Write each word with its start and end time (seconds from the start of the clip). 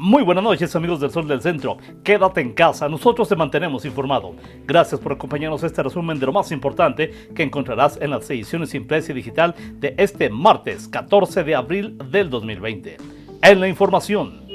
Muy 0.00 0.22
buenas 0.22 0.44
noches 0.44 0.76
amigos 0.76 1.00
del 1.00 1.10
Sol 1.10 1.26
del 1.26 1.42
Centro. 1.42 1.76
Quédate 2.04 2.40
en 2.40 2.52
casa, 2.52 2.88
nosotros 2.88 3.28
te 3.28 3.34
mantenemos 3.34 3.84
informado. 3.84 4.36
Gracias 4.64 5.00
por 5.00 5.10
acompañarnos 5.10 5.64
a 5.64 5.66
este 5.66 5.82
resumen 5.82 6.20
de 6.20 6.26
lo 6.26 6.32
más 6.32 6.52
importante 6.52 7.10
que 7.34 7.42
encontrarás 7.42 7.98
en 8.00 8.10
las 8.10 8.30
ediciones 8.30 8.74
impresa 8.74 9.10
y 9.10 9.16
digital 9.16 9.56
de 9.80 9.96
este 9.98 10.30
martes 10.30 10.86
14 10.86 11.42
de 11.42 11.56
abril 11.56 11.98
del 12.12 12.30
2020. 12.30 12.96
En 13.42 13.58
la 13.58 13.66
información. 13.66 14.47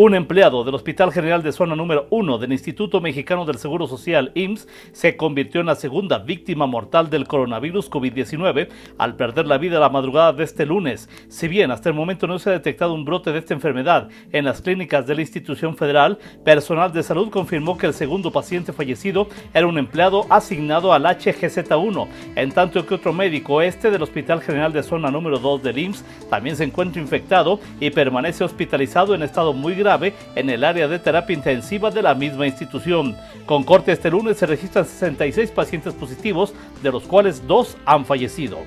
Un 0.00 0.14
empleado 0.14 0.62
del 0.62 0.76
Hospital 0.76 1.12
General 1.12 1.42
de 1.42 1.50
Zona 1.50 1.74
número 1.74 2.06
1 2.10 2.38
del 2.38 2.52
Instituto 2.52 3.00
Mexicano 3.00 3.44
del 3.44 3.58
Seguro 3.58 3.88
Social, 3.88 4.30
IMSS, 4.36 4.68
se 4.92 5.16
convirtió 5.16 5.60
en 5.60 5.66
la 5.66 5.74
segunda 5.74 6.18
víctima 6.18 6.68
mortal 6.68 7.10
del 7.10 7.26
coronavirus 7.26 7.90
COVID-19 7.90 8.68
al 8.96 9.16
perder 9.16 9.48
la 9.48 9.58
vida 9.58 9.80
la 9.80 9.88
madrugada 9.88 10.32
de 10.32 10.44
este 10.44 10.66
lunes. 10.66 11.08
Si 11.26 11.48
bien 11.48 11.72
hasta 11.72 11.88
el 11.88 11.96
momento 11.96 12.28
no 12.28 12.38
se 12.38 12.48
ha 12.48 12.52
detectado 12.52 12.94
un 12.94 13.04
brote 13.04 13.32
de 13.32 13.40
esta 13.40 13.54
enfermedad 13.54 14.08
en 14.30 14.44
las 14.44 14.62
clínicas 14.62 15.04
de 15.04 15.16
la 15.16 15.22
institución 15.22 15.76
federal, 15.76 16.20
personal 16.44 16.92
de 16.92 17.02
salud 17.02 17.28
confirmó 17.30 17.76
que 17.76 17.86
el 17.86 17.92
segundo 17.92 18.30
paciente 18.30 18.72
fallecido 18.72 19.26
era 19.52 19.66
un 19.66 19.78
empleado 19.78 20.26
asignado 20.30 20.92
al 20.92 21.06
HGZ1, 21.06 22.06
en 22.36 22.52
tanto 22.52 22.86
que 22.86 22.94
otro 22.94 23.12
médico 23.12 23.62
este 23.62 23.90
del 23.90 24.04
Hospital 24.04 24.42
General 24.42 24.72
de 24.72 24.84
Zona 24.84 25.10
número 25.10 25.40
2 25.40 25.60
del 25.60 25.78
IMSS 25.78 26.04
también 26.30 26.54
se 26.54 26.62
encuentra 26.62 27.02
infectado 27.02 27.58
y 27.80 27.90
permanece 27.90 28.44
hospitalizado 28.44 29.12
en 29.12 29.24
estado 29.24 29.52
muy 29.52 29.74
grave 29.74 29.87
en 30.34 30.50
el 30.50 30.64
área 30.64 30.88
de 30.88 30.98
terapia 30.98 31.34
intensiva 31.34 31.90
de 31.90 32.02
la 32.02 32.14
misma 32.14 32.46
institución. 32.46 33.16
Con 33.46 33.64
corte 33.64 33.92
este 33.92 34.10
lunes 34.10 34.36
se 34.36 34.46
registran 34.46 34.84
66 34.84 35.50
pacientes 35.52 35.94
positivos, 35.94 36.52
de 36.82 36.92
los 36.92 37.04
cuales 37.04 37.46
dos 37.46 37.76
han 37.86 38.04
fallecido. 38.04 38.58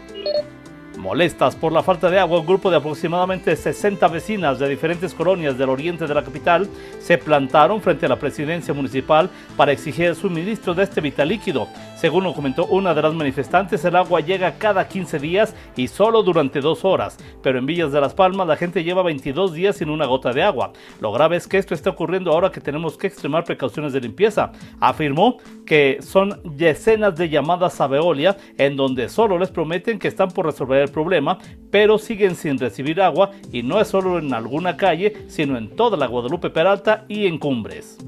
Molestas 0.98 1.56
por 1.56 1.72
la 1.72 1.82
falta 1.82 2.10
de 2.10 2.20
agua, 2.20 2.40
un 2.40 2.46
grupo 2.46 2.70
de 2.70 2.78
aproximadamente 2.78 3.56
60 3.56 4.08
vecinas 4.08 4.60
de 4.60 4.70
diferentes 4.70 5.14
colonias 5.14 5.58
del 5.58 5.70
oriente 5.70 6.06
de 6.06 6.14
la 6.14 6.24
capital 6.24 6.70
se 7.00 7.18
plantaron 7.18 7.82
frente 7.82 8.06
a 8.06 8.10
la 8.10 8.20
presidencia 8.20 8.74
municipal 8.74 9.30
para 9.58 9.72
exigir 9.72 10.06
el 10.06 10.16
suministro 10.16 10.76
de 10.76 10.84
este 10.84 11.02
vital 11.02 11.30
líquido. 11.30 11.68
Según 12.02 12.34
comentó 12.34 12.66
una 12.66 12.96
de 12.96 13.02
las 13.04 13.14
manifestantes, 13.14 13.86
el 13.86 13.96
agua 13.96 14.22
llega 14.22 14.58
cada 14.58 14.88
15 14.88 15.20
días 15.20 15.56
y 15.76 15.88
solo 15.88 16.24
durante 16.24 16.60
dos 16.60 16.84
horas, 16.84 17.16
pero 17.44 17.60
en 17.60 17.68
Villas 17.68 17.92
de 17.92 18.02
las 18.02 18.16
Palmas 18.16 18.48
la 18.48 18.56
gente 18.56 18.84
lleva 18.84 19.04
22 19.04 19.54
días 19.54 19.78
sin 19.78 19.92
una 19.92 20.08
gota 20.08 20.34
de 20.34 20.42
agua. 20.42 20.74
Lo 21.00 21.12
grave 21.12 21.38
es 21.38 21.48
que 21.48 21.60
esto 21.60 21.76
está 21.76 21.92
ocurriendo 21.92 22.32
ahora 22.32 22.52
que 22.52 22.60
tenemos 22.60 22.98
que 22.98 23.06
extremar 23.06 23.44
precauciones 23.44 23.94
de 23.94 24.02
limpieza. 24.02 24.52
Afirmó 24.80 25.38
que 25.64 26.00
son 26.02 26.42
decenas 26.44 27.16
de 27.18 27.30
llamadas 27.30 27.80
a 27.80 27.86
Veolia 27.86 28.36
en 28.58 28.76
donde 28.78 29.08
solo 29.08 29.38
les 29.38 29.52
prometen 29.52 30.00
que 30.00 30.08
están 30.08 30.32
por 30.32 30.48
resolver 30.48 30.82
el 30.82 30.90
problema, 30.90 31.38
pero 31.70 32.00
siguen 32.00 32.36
sin 32.36 32.58
recibir 32.58 33.00
agua 33.00 33.30
y 33.52 33.62
no 33.62 33.80
es 33.80 33.90
solo 33.90 34.18
en 34.18 34.34
alguna 34.34 34.76
calle, 34.76 35.28
sino 35.28 35.56
en 35.56 35.76
toda 35.76 35.98
la 35.98 36.08
Guadalupe 36.08 36.50
Peralta 36.50 37.06
y 37.08 37.28
en 37.28 37.38
Cumbres. 37.38 38.00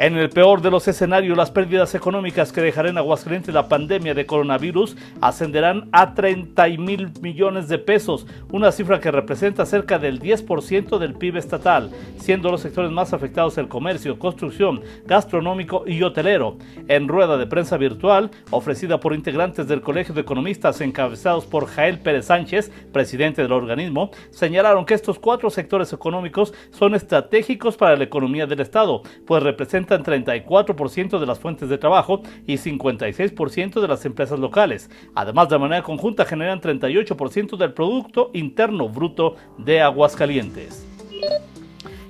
En 0.00 0.16
el 0.16 0.30
peor 0.30 0.62
de 0.62 0.70
los 0.70 0.88
escenarios, 0.88 1.36
las 1.36 1.50
pérdidas 1.50 1.94
económicas 1.94 2.52
que 2.52 2.62
dejará 2.62 2.88
en 2.88 2.96
Aguascalientes 2.96 3.52
la 3.52 3.68
pandemia 3.68 4.14
de 4.14 4.24
coronavirus 4.24 4.96
ascenderán 5.20 5.90
a 5.92 6.14
30 6.14 6.68
mil 6.78 7.10
millones 7.20 7.68
de 7.68 7.76
pesos, 7.76 8.26
una 8.50 8.72
cifra 8.72 8.98
que 8.98 9.10
representa 9.10 9.66
cerca 9.66 9.98
del 9.98 10.18
10% 10.18 10.96
del 10.96 11.12
PIB 11.12 11.36
estatal, 11.36 11.90
siendo 12.16 12.50
los 12.50 12.62
sectores 12.62 12.90
más 12.90 13.12
afectados 13.12 13.58
el 13.58 13.68
comercio, 13.68 14.18
construcción, 14.18 14.80
gastronómico 15.04 15.84
y 15.86 16.02
hotelero. 16.02 16.56
En 16.88 17.06
rueda 17.06 17.36
de 17.36 17.46
prensa 17.46 17.76
virtual, 17.76 18.30
ofrecida 18.52 19.00
por 19.00 19.12
integrantes 19.12 19.68
del 19.68 19.82
Colegio 19.82 20.14
de 20.14 20.22
Economistas 20.22 20.80
encabezados 20.80 21.44
por 21.44 21.66
Jael 21.66 21.98
Pérez 21.98 22.24
Sánchez, 22.24 22.72
presidente 22.90 23.42
del 23.42 23.52
organismo, 23.52 24.12
señalaron 24.30 24.86
que 24.86 24.94
estos 24.94 25.18
cuatro 25.18 25.50
sectores 25.50 25.92
económicos 25.92 26.54
son 26.70 26.94
estratégicos 26.94 27.76
para 27.76 27.96
la 27.96 28.04
economía 28.04 28.46
del 28.46 28.60
Estado, 28.60 29.02
pues 29.26 29.42
representan 29.42 29.89
34% 29.98 31.18
de 31.18 31.26
las 31.26 31.38
fuentes 31.38 31.68
de 31.68 31.78
trabajo 31.78 32.22
y 32.46 32.54
56% 32.54 33.80
de 33.80 33.88
las 33.88 34.04
empresas 34.04 34.38
locales. 34.38 34.90
Además, 35.14 35.48
de 35.48 35.58
manera 35.58 35.82
conjunta 35.82 36.24
generan 36.24 36.60
38% 36.60 37.56
del 37.56 37.72
Producto 37.72 38.30
Interno 38.34 38.88
Bruto 38.88 39.36
de 39.58 39.80
Aguascalientes. 39.80 40.89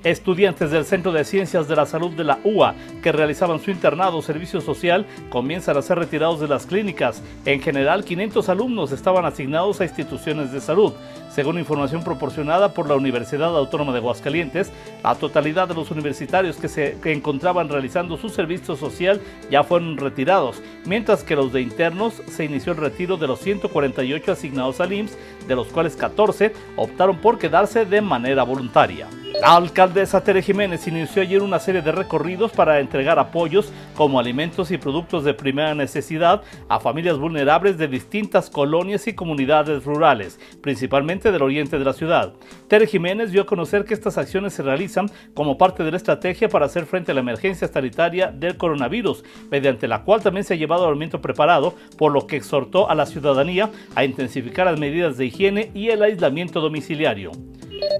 Estudiantes 0.03 0.71
del 0.71 0.83
Centro 0.83 1.11
de 1.11 1.23
Ciencias 1.23 1.67
de 1.67 1.75
la 1.75 1.85
Salud 1.85 2.11
de 2.11 2.23
la 2.23 2.39
UA 2.43 2.73
que 3.03 3.11
realizaban 3.11 3.59
su 3.59 3.69
internado 3.69 4.17
o 4.17 4.21
servicio 4.23 4.59
social 4.59 5.05
comienzan 5.29 5.77
a 5.77 5.83
ser 5.83 5.99
retirados 5.99 6.39
de 6.39 6.47
las 6.47 6.65
clínicas. 6.65 7.21
En 7.45 7.61
general, 7.61 8.03
500 8.03 8.49
alumnos 8.49 8.91
estaban 8.91 9.25
asignados 9.25 9.79
a 9.79 9.83
instituciones 9.83 10.51
de 10.51 10.59
salud. 10.59 10.93
Según 11.29 11.59
información 11.59 12.03
proporcionada 12.03 12.73
por 12.73 12.89
la 12.89 12.95
Universidad 12.95 13.55
Autónoma 13.55 13.91
de 13.91 13.99
Aguascalientes, 13.99 14.71
la 15.03 15.13
totalidad 15.13 15.67
de 15.67 15.75
los 15.75 15.91
universitarios 15.91 16.57
que 16.57 16.67
se 16.67 16.97
encontraban 17.05 17.69
realizando 17.69 18.17
su 18.17 18.29
servicio 18.29 18.75
social 18.75 19.21
ya 19.51 19.63
fueron 19.63 19.97
retirados, 19.97 20.63
mientras 20.85 21.23
que 21.23 21.35
los 21.35 21.53
de 21.53 21.61
internos 21.61 22.23
se 22.27 22.45
inició 22.45 22.73
el 22.73 22.79
retiro 22.79 23.17
de 23.17 23.27
los 23.27 23.39
148 23.39 24.31
asignados 24.31 24.81
al 24.81 24.93
IMSS, 24.93 25.17
de 25.47 25.55
los 25.55 25.67
cuales 25.67 25.95
14 25.95 26.53
optaron 26.75 27.17
por 27.17 27.37
quedarse 27.37 27.85
de 27.85 28.01
manera 28.01 28.43
voluntaria. 28.43 29.07
La 29.41 29.55
alcaldesa 29.55 30.23
Tere 30.23 30.43
Jiménez 30.43 30.87
inició 30.87 31.23
ayer 31.23 31.41
una 31.41 31.57
serie 31.57 31.81
de 31.81 31.91
recorridos 31.91 32.51
para 32.51 32.79
entregar 32.79 33.17
apoyos 33.17 33.73
como 33.95 34.19
alimentos 34.19 34.69
y 34.69 34.77
productos 34.77 35.23
de 35.23 35.33
primera 35.33 35.73
necesidad 35.73 36.43
a 36.69 36.79
familias 36.79 37.17
vulnerables 37.17 37.79
de 37.79 37.87
distintas 37.87 38.51
colonias 38.51 39.07
y 39.07 39.15
comunidades 39.15 39.83
rurales, 39.83 40.39
principalmente 40.61 41.31
del 41.31 41.41
oriente 41.41 41.79
de 41.79 41.85
la 41.85 41.93
ciudad. 41.93 42.33
Tere 42.67 42.85
Jiménez 42.85 43.31
dio 43.31 43.41
a 43.41 43.45
conocer 43.47 43.83
que 43.83 43.95
estas 43.95 44.19
acciones 44.19 44.53
se 44.53 44.61
realizan 44.61 45.09
como 45.33 45.57
parte 45.57 45.83
de 45.83 45.89
la 45.89 45.97
estrategia 45.97 46.47
para 46.47 46.67
hacer 46.67 46.85
frente 46.85 47.11
a 47.11 47.15
la 47.15 47.21
emergencia 47.21 47.67
sanitaria 47.67 48.27
del 48.27 48.57
coronavirus, 48.57 49.23
mediante 49.49 49.87
la 49.87 50.03
cual 50.03 50.21
también 50.21 50.43
se 50.43 50.53
ha 50.53 50.57
llevado 50.57 50.87
alimento 50.87 51.19
preparado, 51.19 51.73
por 51.97 52.11
lo 52.11 52.27
que 52.27 52.35
exhortó 52.35 52.91
a 52.91 52.93
la 52.93 53.07
ciudadanía 53.07 53.71
a 53.95 54.05
intensificar 54.05 54.67
las 54.67 54.79
medidas 54.79 55.17
de 55.17 55.25
higiene 55.25 55.71
y 55.73 55.89
el 55.89 56.03
aislamiento 56.03 56.61
domiciliario. 56.61 57.31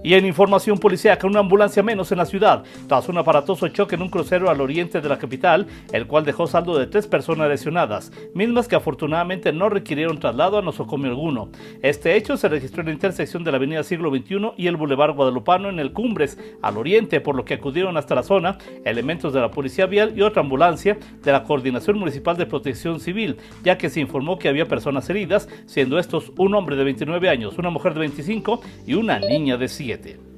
Y 0.04 0.16
en 0.16 0.26
información 0.26 0.80
policíaca, 0.80 1.28
una 1.28 1.40
ambulancia 1.40 1.84
menos 1.84 2.12
en 2.12 2.18
la 2.18 2.26
ciudad, 2.26 2.64
tras 2.88 3.08
un 3.08 3.18
aparatoso 3.18 3.68
choque 3.68 3.96
en 3.96 4.02
un 4.02 4.10
crucero 4.10 4.50
al 4.50 4.62
oriente 4.62 5.00
de 5.00 5.10
la 5.10 5.20
capital, 5.20 5.68
el 5.92 6.08
cual 6.08 6.26
dejó 6.26 6.48
saldo 6.48 6.78
de 6.78 6.88
tres 6.88 7.08
personas 7.08 7.50
lesionadas, 7.50 8.12
mismas 8.34 8.68
que 8.68 8.76
afortunadamente 8.76 9.54
no 9.54 9.70
requirieron 9.70 10.20
traslado 10.20 10.58
a 10.58 10.62
nosocomio 10.62 11.12
alguno. 11.12 11.50
Este 11.82 12.16
hecho 12.16 12.38
se 12.38 12.50
registró 12.50 12.82
en 12.82 12.88
la 12.88 12.94
intersección 12.94 13.44
de 13.44 13.52
la 13.52 13.58
avenida 13.58 13.84
Siglo 13.84 14.10
XXI 14.10 14.54
y 14.58 14.68
el 14.68 14.76
Boulevard 14.76 15.16
Guadalupano 15.16 15.70
en 15.70 15.80
el 15.80 15.94
Cumbres, 15.94 16.38
al 16.62 16.78
oriente, 16.78 17.22
por 17.22 17.36
lo 17.36 17.46
que 17.46 17.56
acudieron 17.56 17.98
hasta 17.98 18.16
la 18.16 18.24
zona 18.24 18.58
elementos 18.86 19.34
de 19.34 19.42
la 19.42 19.52
Policía 19.52 19.86
Vial 19.86 20.14
y 20.18 20.22
otra 20.22 20.42
ambulancia 20.42 20.98
de 21.24 21.32
la 21.32 21.44
Coordinación 21.44 22.00
Municipal 22.00 22.38
de 22.38 22.46
Protección 22.46 23.00
Civil, 23.00 23.38
ya 23.64 23.78
que 23.78 23.90
se 23.90 24.00
informó 24.00 24.40
que 24.40 24.50
había 24.50 24.68
personas 24.68 25.10
heridas, 25.10 25.48
siendo 25.66 26.00
estos 26.00 26.32
un 26.38 26.56
hombre 26.56 26.76
de 26.76 26.84
29 26.84 27.30
años, 27.30 27.58
una 27.58 27.70
mujer 27.70 27.94
de 27.94 28.02
25 28.02 28.62
y 28.88 28.96
una 28.96 29.20
niña 29.20 29.58
de 29.58 29.68
7. 29.72 30.32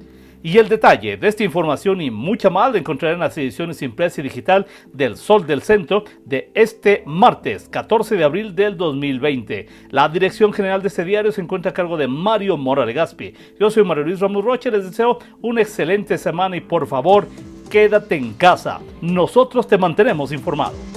Y 0.44 0.58
el 0.58 0.68
detalle 0.68 1.16
de 1.16 1.26
esta 1.26 1.42
información 1.42 2.02
y 2.02 2.10
mucha 2.10 2.50
más 2.50 2.70
la 2.70 2.78
encontrarán 2.78 3.14
en 3.14 3.20
las 3.20 3.38
ediciones 3.38 3.80
impresa 3.80 4.20
y 4.20 4.24
digital 4.24 4.66
del 4.92 5.16
Sol 5.16 5.46
del 5.46 5.62
Centro 5.62 6.04
de 6.26 6.50
este 6.52 7.02
martes 7.06 7.66
14 7.70 8.14
de 8.14 8.24
abril 8.24 8.54
del 8.54 8.76
2020. 8.76 9.66
La 9.88 10.06
dirección 10.10 10.52
general 10.52 10.82
de 10.82 10.88
este 10.88 11.02
diario 11.02 11.32
se 11.32 11.40
encuentra 11.40 11.70
a 11.70 11.74
cargo 11.74 11.96
de 11.96 12.08
Mario 12.08 12.58
Mora 12.58 12.84
Gaspi. 12.84 13.32
Yo 13.58 13.70
soy 13.70 13.84
Mario 13.84 14.04
Luis 14.04 14.20
Ramos 14.20 14.44
Rocha, 14.44 14.70
les 14.70 14.84
deseo 14.84 15.18
una 15.40 15.62
excelente 15.62 16.18
semana 16.18 16.58
y 16.58 16.60
por 16.60 16.86
favor, 16.86 17.26
quédate 17.70 18.14
en 18.16 18.34
casa. 18.34 18.80
Nosotros 19.00 19.66
te 19.66 19.78
mantenemos 19.78 20.30
informado. 20.30 20.93